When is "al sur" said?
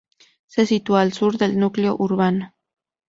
1.01-1.37